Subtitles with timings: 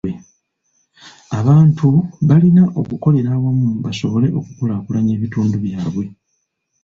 [1.39, 1.87] Abantu
[2.27, 6.05] balina okukolera awamu basobole okukulaakulanya ebitundu byabwe.